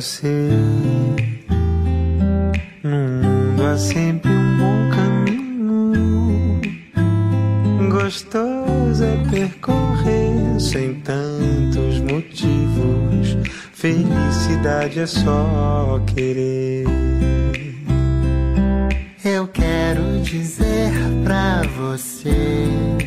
[0.00, 0.48] você:
[2.82, 6.60] No mundo há sempre um bom caminho.
[7.90, 13.36] Gostoso é percorrer sem tantos motivos.
[13.74, 16.86] Felicidade é só querer.
[19.22, 20.92] Eu quero dizer
[21.24, 22.99] pra você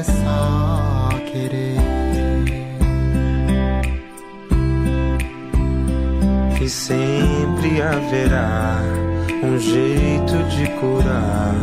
[0.00, 1.76] É só querer.
[6.56, 8.80] que sempre haverá
[9.42, 11.54] um jeito de curar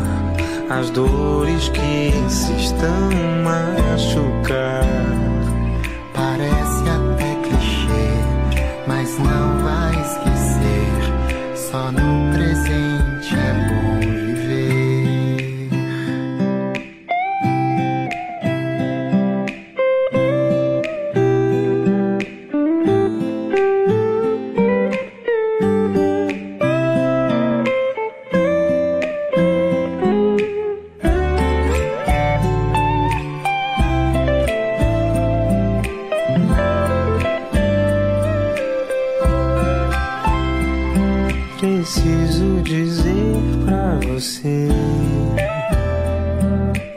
[0.70, 3.10] as dores que insistam
[3.44, 5.27] machucar.
[41.88, 44.68] Preciso dizer pra você: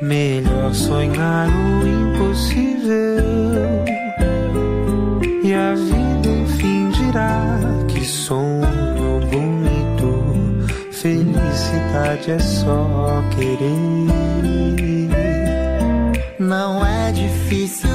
[0.02, 3.22] melhor sonhar o impossível.
[5.44, 10.68] E a vida enfim dirá que sonho bonito.
[10.90, 14.10] Felicidade é só querer.
[16.36, 17.89] Não é difícil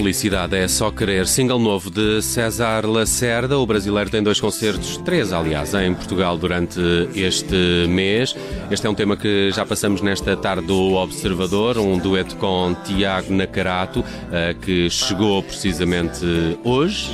[0.00, 1.26] Felicidade é só querer.
[1.26, 3.58] Single novo de César Lacerda.
[3.58, 6.80] O brasileiro tem dois concertos, três aliás, em Portugal durante
[7.14, 8.34] este mês.
[8.70, 13.30] Este é um tema que já passamos nesta tarde do Observador, um dueto com Tiago
[13.30, 14.02] Nacarato,
[14.32, 16.24] eh, que chegou precisamente
[16.64, 17.10] hoje.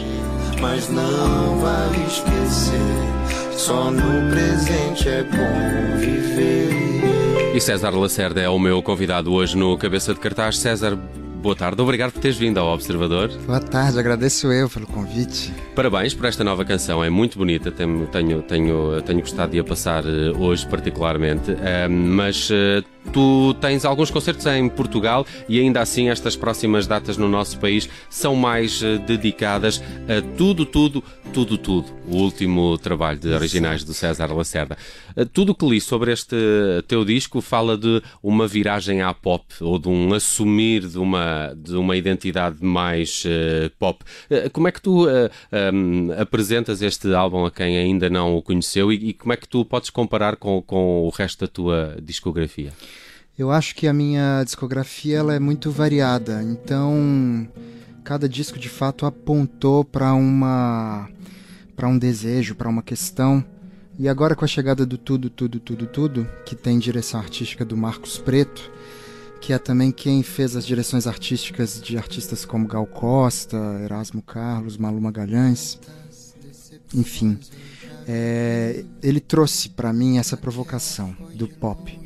[0.60, 7.52] Mas não vale esquecer, só no presente é bom viver.
[7.52, 10.58] E César Lacerda é o meu convidado hoje no Cabeça de Cartaz.
[10.58, 10.96] César,
[11.46, 11.80] boa tarde.
[11.80, 13.30] Obrigado por teres vindo ao Observador.
[13.46, 15.52] Boa tarde, agradeço eu pelo convite.
[15.76, 19.64] Parabéns por esta nova canção, é muito bonita, tenho, tenho, tenho, tenho gostado de a
[19.64, 21.56] passar eh, hoje particularmente,
[21.88, 27.28] mas eh, tu tens alguns concertos em Portugal e ainda assim estas próximas datas no
[27.28, 31.02] nosso país são mais eh, dedicadas a tudo, tudo,
[31.32, 31.86] tudo, tudo.
[32.08, 34.76] O último trabalho de originais do César Lacerda.
[35.16, 36.36] Eh, Tudo o que li sobre este
[36.86, 41.74] teu disco fala de uma viragem à pop ou de um assumir de uma, de
[41.76, 44.04] uma identidade mais eh, pop.
[44.52, 45.30] Como é que tu eh,
[45.72, 49.48] um, apresentas este álbum a quem ainda não o conheceu e, e como é que
[49.48, 52.72] tu podes comparar com, com o resto da tua discografia?
[53.38, 57.46] Eu acho que a minha discografia ela é muito variada, então
[58.02, 61.08] cada disco de fato apontou para uma
[61.76, 63.44] para um desejo, para uma questão.
[63.98, 67.76] E agora com a chegada do Tudo, Tudo, Tudo, Tudo, que tem direção artística do
[67.76, 68.70] Marcos Preto,
[69.40, 74.78] que é também quem fez as direções artísticas de artistas como Gal Costa, Erasmo Carlos,
[74.78, 75.78] Malu Magalhães,
[76.94, 77.38] enfim.
[78.08, 81.98] É, ele trouxe para mim essa provocação do pop,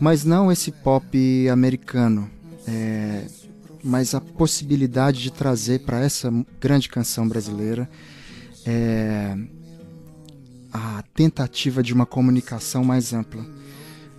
[0.00, 2.30] mas não esse pop americano,
[2.66, 3.26] é,
[3.82, 7.88] mas a possibilidade de trazer para essa grande canção brasileira
[8.66, 9.36] é,
[10.72, 13.44] a tentativa de uma comunicação mais ampla.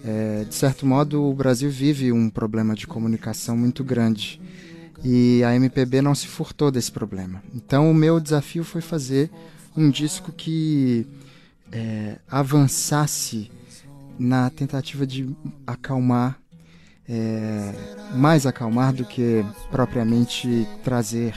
[0.04, 4.40] É, de certo modo, o Brasil vive um problema de comunicação muito grande
[5.04, 7.44] e a MPB não se furtou desse problema.
[7.54, 9.30] Então, o meu desafio foi fazer
[9.76, 11.06] um disco que
[11.72, 13.52] é, avançasse
[14.20, 15.30] na tentativa de
[15.66, 16.40] acalmar,
[17.08, 17.74] é,
[18.16, 21.34] mais acalmar do que propriamente trazer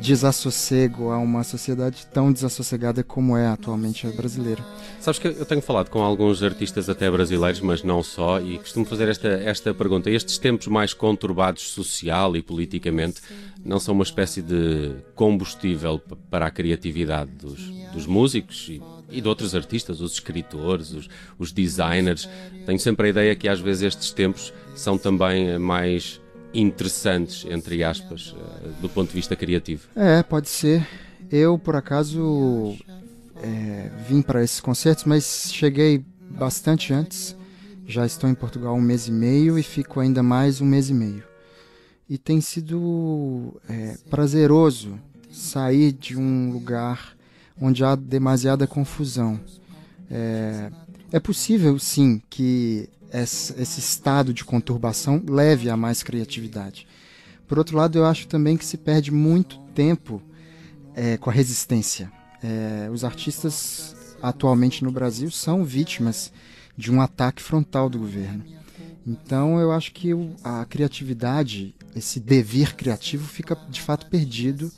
[0.00, 4.64] desassossego a uma sociedade tão desassossegada como é atualmente a brasileira.
[5.00, 8.84] Sabes que eu tenho falado com alguns artistas até brasileiros, mas não só, e costumo
[8.84, 10.10] fazer esta, esta pergunta.
[10.10, 13.20] Estes tempos mais conturbados social e politicamente
[13.64, 16.00] não são uma espécie de combustível
[16.30, 17.60] para a criatividade dos,
[17.92, 21.08] dos músicos e, e de outros artistas, os escritores, os,
[21.38, 22.28] os designers?
[22.66, 26.20] Tenho sempre a ideia que às vezes estes tempos são também eh, mais
[26.52, 28.36] interessantes, entre aspas, uh,
[28.80, 29.88] do ponto de vista criativo.
[29.94, 30.86] É, pode ser.
[31.30, 32.74] Eu, por acaso,
[33.42, 37.36] é, vim para esses concertos, mas cheguei bastante antes.
[37.86, 40.94] Já estou em Portugal um mês e meio e fico ainda mais um mês e
[40.94, 41.24] meio.
[42.08, 44.98] E tem sido é, prazeroso
[45.30, 47.17] sair de um lugar
[47.60, 49.40] onde há demasiada confusão.
[50.10, 50.70] É,
[51.12, 56.86] é possível, sim, que esse estado de conturbação leve a mais criatividade.
[57.46, 60.22] Por outro lado, eu acho também que se perde muito tempo
[60.94, 62.12] é, com a resistência.
[62.42, 66.32] É, os artistas atualmente no Brasil são vítimas
[66.76, 68.44] de um ataque frontal do governo.
[69.06, 70.10] Então eu acho que
[70.44, 74.70] a criatividade, esse devir criativo, fica de fato perdido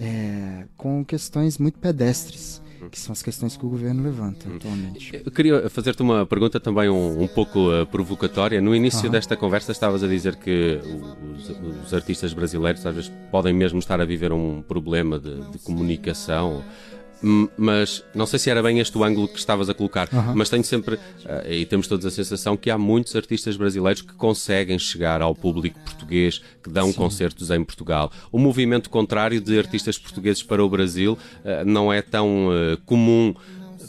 [0.00, 5.20] é, com questões muito pedestres que são as questões que o governo levanta atualmente.
[5.24, 8.60] Eu queria fazer-te uma pergunta também um, um pouco uh, provocatória.
[8.60, 9.10] No início uhum.
[9.10, 10.80] desta conversa estavas a dizer que
[11.34, 11.50] os,
[11.84, 16.64] os, artistas brasileiros às vezes podem mesmo estar a viver um problema de, de comunicação
[17.20, 20.34] mas não sei se era bem este o ângulo que estavas a colocar, uhum.
[20.34, 24.12] mas tenho sempre, uh, e temos todos a sensação que há muitos artistas brasileiros que
[24.14, 26.94] conseguem chegar ao público português, que dão Sim.
[26.94, 28.12] concertos em Portugal.
[28.30, 33.34] O movimento contrário de artistas portugueses para o Brasil uh, não é tão uh, comum.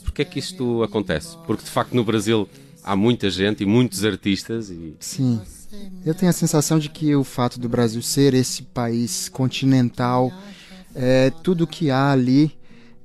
[0.04, 1.38] Porquê é que isto acontece?
[1.46, 2.50] Porque de facto no Brasil
[2.84, 4.96] há muita gente e muitos artistas e...
[5.00, 5.40] Sim.
[6.04, 10.32] Eu tenho a sensação de que o fato do Brasil ser esse país continental,
[10.96, 12.52] é, tudo que há ali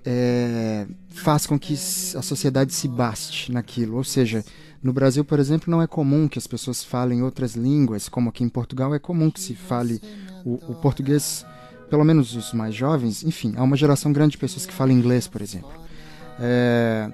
[0.04, 3.96] é, faz com que a sociedade se baste naquilo.
[3.96, 4.44] Ou seja,
[4.82, 8.44] no Brasil, por exemplo, não é comum que as pessoas falem outras línguas, como aqui
[8.44, 10.00] em Portugal é comum que se fale
[10.44, 11.44] o, o português,
[11.88, 13.24] pelo menos os mais jovens.
[13.24, 15.72] Enfim, há uma geração grande de pessoas que falam inglês, por exemplo.
[16.38, 17.10] É,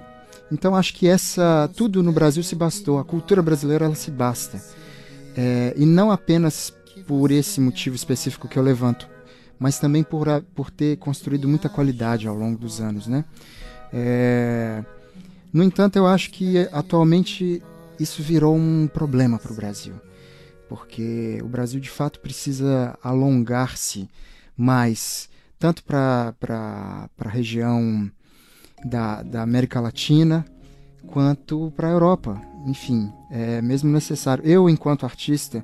[0.51, 2.99] então acho que essa tudo no Brasil se bastou.
[2.99, 4.61] A cultura brasileira ela se basta.
[5.35, 6.73] É, e não apenas
[7.07, 9.07] por esse motivo específico que eu levanto,
[9.61, 13.23] mas também por, por ter construído muita qualidade ao longo dos anos, né?
[13.93, 14.83] É...
[15.53, 17.61] No entanto, eu acho que atualmente
[17.99, 19.93] isso virou um problema para o Brasil,
[20.67, 24.09] porque o Brasil de fato precisa alongar-se
[24.57, 25.29] mais,
[25.59, 26.33] tanto para
[27.19, 28.09] a região
[28.83, 30.43] da, da América Latina
[31.05, 32.41] quanto para a Europa.
[32.65, 34.43] Enfim, é mesmo necessário.
[34.43, 35.63] Eu, enquanto artista,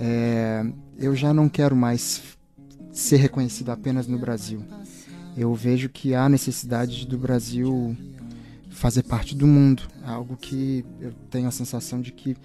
[0.00, 0.64] é,
[0.98, 2.39] eu já não quero mais
[2.92, 4.62] ser reconhecido apenas no Brasil.
[5.36, 7.96] Eu vejo que há necessidade do Brasil
[8.70, 12.36] fazer parte do mundo, algo que eu tenho a sensação de que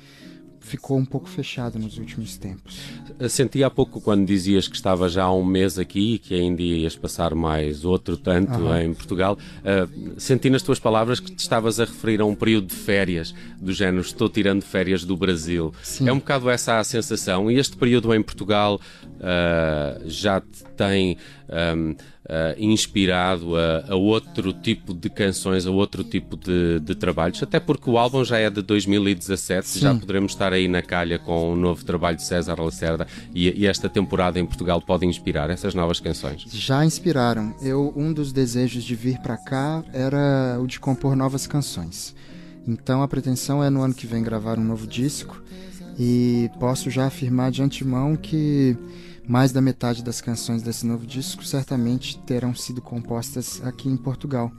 [0.65, 2.79] ficou um pouco fechado nos últimos tempos.
[3.29, 6.61] Senti há pouco quando dizias que estava já há um mês aqui e que ainda
[6.61, 9.37] ias passar mais outro tanto em Portugal.
[9.59, 13.33] Uh, senti nas tuas palavras que te estavas a referir a um período de férias,
[13.61, 15.73] do género estou tirando férias do Brasil.
[15.83, 16.09] Sim.
[16.09, 17.49] É um bocado essa a sensação.
[17.51, 21.17] E este período em Portugal uh, já te tem.
[21.47, 27.41] Um, uh, inspirado a, a, outro tipo de canções, a outro tipo de, de, trabalhos,
[27.41, 29.79] até porque o álbum já é de 2017, Sim.
[29.79, 33.67] já poderemos estar aí na calha com o novo trabalho de César Lacerda e, e,
[33.67, 36.45] esta temporada em Portugal pode inspirar essas novas canções.
[36.51, 37.55] Já inspiraram.
[37.61, 42.15] Eu um dos desejos de vir para cá era o de compor novas canções.
[42.67, 45.41] Então a pretensão é no ano que vem gravar um novo disco
[45.97, 48.75] e posso já afirmar de antemão que
[49.27, 54.51] mais da metade das canções desse novo disco certamente terão sido compostas aqui em Portugal.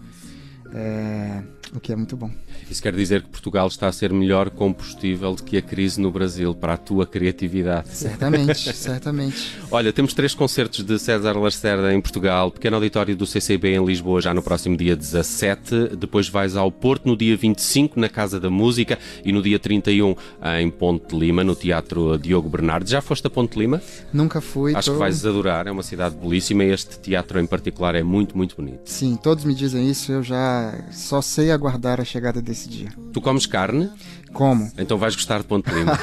[0.73, 1.43] É,
[1.75, 2.31] o que é muito bom.
[2.71, 6.11] Isso quer dizer que Portugal está a ser melhor combustível do que a crise no
[6.11, 7.89] Brasil para a tua criatividade.
[7.91, 9.57] Certamente, certamente.
[9.71, 14.21] Olha, temos três concertos de César Lacerda em Portugal, pequeno auditório do CCB em Lisboa
[14.21, 18.51] já no próximo dia 17, depois vais ao Porto no dia 25 na Casa da
[18.51, 20.15] Música e no dia 31
[20.59, 22.89] em Ponte Lima, no Teatro Diogo Bernardo.
[22.89, 23.81] Já foste a Ponte Lima?
[24.13, 24.75] Nunca fui.
[24.75, 24.95] Acho tô...
[24.95, 28.57] que vais adorar, é uma cidade belíssima e este teatro em particular é muito, muito
[28.57, 28.83] bonito.
[28.85, 32.89] Sim, todos me dizem isso, eu já só sei aguardar a chegada desse dia.
[33.13, 33.91] Tu comes carne?
[34.33, 34.71] Como?
[34.77, 35.99] Então vais gostar de Ponte Lima.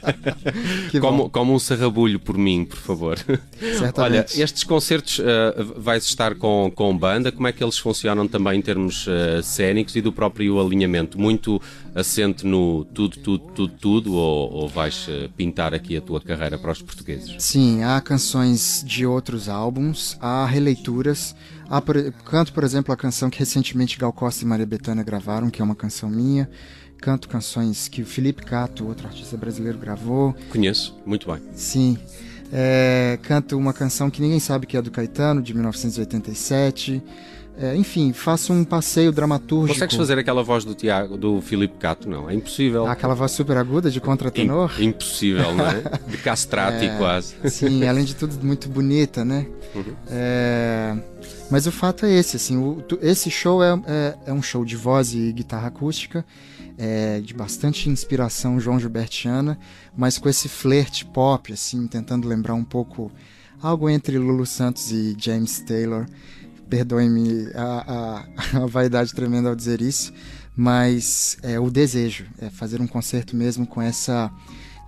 [1.00, 3.18] como, como um sarrabulho por mim, por favor.
[3.58, 4.00] Certamente.
[4.00, 5.24] Olha, estes concertos uh,
[5.74, 9.96] vais estar com, com banda, como é que eles funcionam também em termos uh, cénicos
[9.96, 11.18] e do próprio alinhamento?
[11.18, 11.60] Muito
[11.94, 16.58] assente no tudo, tudo, tudo, tudo, ou, ou vais uh, pintar aqui a tua carreira
[16.58, 17.36] para os portugueses?
[17.38, 21.34] Sim, há canções de outros álbuns, há releituras.
[21.68, 25.50] Há, por, canto, por exemplo, a canção que recentemente Gal Costa e Maria Bethânia gravaram,
[25.50, 26.48] que é uma canção minha
[27.00, 30.34] canto canções que o Felipe Cato, outro artista brasileiro, gravou.
[30.50, 31.40] Conheço, muito bem.
[31.54, 31.98] Sim.
[32.52, 37.02] É, canto uma canção que ninguém sabe que é do Caetano, de 1987.
[37.58, 39.72] É, enfim, faço um passeio dramatúrgico.
[39.74, 42.06] Consegues fazer aquela voz do Tiago, do Filipe Cato?
[42.08, 42.86] Não, é impossível.
[42.86, 44.74] Aquela voz super aguda de contratenor?
[44.78, 45.82] Im- impossível, não é?
[46.06, 46.98] De castrati É.
[46.98, 47.34] quase.
[47.48, 49.46] Sim, além de tudo, muito bonita, né?
[49.74, 49.94] Uhum.
[50.08, 50.96] É,
[51.50, 54.76] Mas o fato é esse, assim, o- esse show é, é- é um show de
[54.76, 56.24] voz e guitarra acústica,
[56.76, 59.58] é, de bastante inspiração João Gilbertiana,
[59.96, 63.10] mas com esse flerte pop, assim, tentando lembrar um pouco
[63.62, 66.04] algo entre Lulu Santos e James Taylor.
[66.68, 68.24] Perdoe-me a,
[68.56, 70.12] a- a vaidade tremenda ao dizer isso,
[70.56, 74.30] mas é o desejo, é fazer um concerto mesmo com essa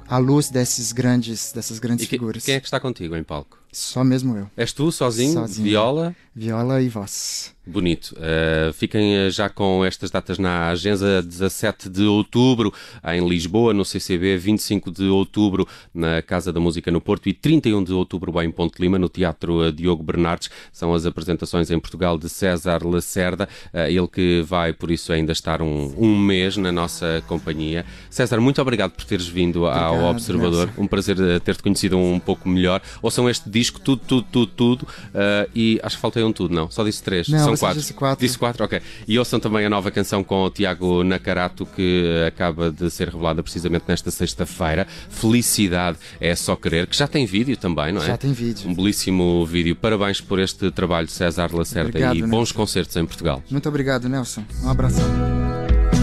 [0.08, 2.44] à luz desses grandes, dessas grandes E que- figuras.
[2.44, 3.58] quem é que está contigo em palco?
[3.70, 4.50] Só mesmo eu.
[4.56, 5.34] És tu, sozinho?
[5.34, 5.64] Sozinho.
[5.68, 6.16] Viola?
[6.34, 7.52] Viola e voz.
[7.68, 8.16] Bonito.
[8.16, 12.72] Uh, fiquem uh, já com estas datas na agenda 17 de outubro
[13.06, 17.84] em Lisboa, no CCB, 25 de outubro na Casa da Música no Porto e 31
[17.84, 20.48] de outubro em Ponte Lima, no Teatro uh, Diogo Bernardes.
[20.72, 25.32] São as apresentações em Portugal de César Lacerda, uh, ele que vai, por isso, ainda
[25.32, 27.84] estar um, um mês na nossa companhia.
[28.08, 30.66] César, muito obrigado por teres vindo ao Obrigado, Observador.
[30.68, 30.82] Nelson.
[30.82, 32.80] Um prazer ter-te conhecido um pouco melhor.
[33.02, 34.82] Ouçam este disco, tudo, tudo, tudo, tudo.
[34.82, 36.70] uh, e acho que faltei um tudo, não?
[36.70, 37.28] Só disse três.
[37.28, 37.78] Não, São quatro.
[37.80, 38.26] disse quatro.
[38.26, 38.80] Disse quatro, ok.
[39.06, 43.42] E ouçam também a nova canção com o Tiago Nacarato, que acaba de ser revelada
[43.42, 44.86] precisamente nesta sexta-feira.
[45.08, 48.06] Felicidade é só querer, que já tem vídeo também, não é?
[48.06, 48.68] Já tem vídeo.
[48.68, 49.74] Um belíssimo vídeo.
[49.76, 52.30] Parabéns por este trabalho, César Lacerda, Obrigado, e Nelson.
[52.36, 53.42] bons concertos em Portugal.
[53.50, 54.44] Muito obrigado, Nelson.
[54.62, 55.04] Um abração.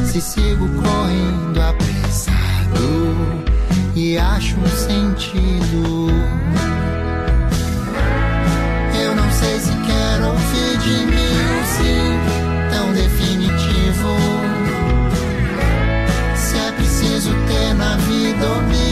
[0.06, 3.46] Se sigo correndo apressado
[3.96, 6.08] e acho um sentido.
[9.02, 11.15] Eu não sei se quero ouvir de mim
[12.72, 14.16] tão definitivo.
[16.36, 18.85] Se é preciso ter na vida objetivos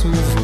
[0.00, 0.39] Christmas.